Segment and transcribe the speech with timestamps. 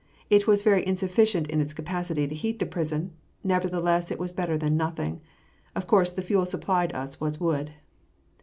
[0.31, 3.11] It was very insufficient in its capacity to heat the prison,
[3.43, 5.21] nevertheless it was better than nothing.
[5.75, 7.69] Of course the fuel supplied us was wood.